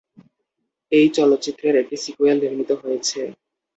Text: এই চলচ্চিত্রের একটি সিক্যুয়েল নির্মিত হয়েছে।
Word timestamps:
এই 0.91 1.07
চলচ্চিত্রের 1.17 1.75
একটি 1.81 1.95
সিক্যুয়েল 2.03 2.37
নির্মিত 2.43 2.71
হয়েছে। 2.81 3.19